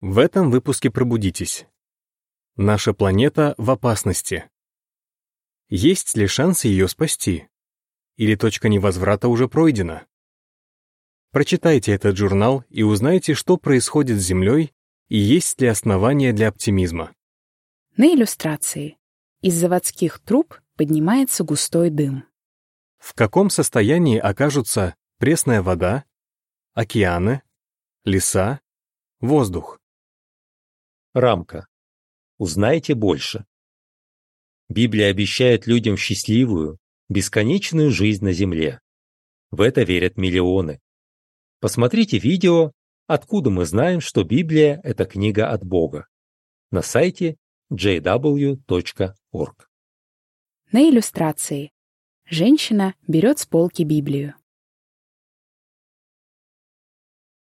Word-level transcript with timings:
В 0.00 0.16
этом 0.16 0.50
выпуске 0.50 0.90
пробудитесь. 0.90 1.66
Наша 2.56 2.94
планета 2.94 3.54
в 3.58 3.70
опасности. 3.70 4.48
Есть 5.68 6.16
ли 6.16 6.26
шанс 6.26 6.64
ее 6.64 6.88
спасти? 6.88 7.48
Или 8.16 8.34
точка 8.34 8.70
невозврата 8.70 9.28
уже 9.28 9.46
пройдена? 9.46 10.06
Прочитайте 11.32 11.92
этот 11.92 12.16
журнал 12.16 12.64
и 12.70 12.82
узнайте, 12.82 13.34
что 13.34 13.58
происходит 13.58 14.18
с 14.18 14.24
Землей 14.24 14.72
и 15.08 15.18
есть 15.18 15.60
ли 15.60 15.68
основания 15.68 16.32
для 16.32 16.48
оптимизма. 16.48 17.14
На 17.98 18.06
иллюстрации. 18.14 18.96
Из 19.42 19.54
заводских 19.54 20.18
труб 20.20 20.58
поднимается 20.76 21.44
густой 21.44 21.90
дым. 21.90 22.24
В 22.96 23.12
каком 23.12 23.50
состоянии 23.50 24.18
окажутся 24.18 24.94
пресная 25.18 25.60
вода, 25.60 26.04
океаны, 26.72 27.42
леса, 28.04 28.60
воздух? 29.20 29.79
Рамка. 31.12 31.66
Узнайте 32.38 32.94
больше. 32.94 33.44
Библия 34.68 35.10
обещает 35.10 35.66
людям 35.66 35.96
счастливую, 35.96 36.78
бесконечную 37.08 37.90
жизнь 37.90 38.24
на 38.24 38.32
земле. 38.32 38.80
В 39.50 39.60
это 39.62 39.82
верят 39.82 40.16
миллионы. 40.16 40.80
Посмотрите 41.58 42.18
видео 42.18 42.72
«Откуда 43.08 43.50
мы 43.50 43.64
знаем, 43.64 44.00
что 44.00 44.22
Библия– 44.22 44.80
это 44.84 45.04
книга 45.04 45.50
от 45.50 45.64
Бога» 45.64 46.06
на 46.70 46.82
сайте 46.82 47.36
jw.org. 47.72 48.58
На 50.70 50.88
иллюстрации. 50.88 51.72
Женщина 52.24 52.94
берет 53.08 53.40
с 53.40 53.46
полки 53.46 53.82
Библию. 53.82 54.36